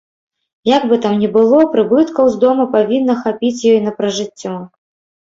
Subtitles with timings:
[0.69, 4.61] Як бы там ні было, прыбыткаў з дома павінна хапіць ёй на пражыццё.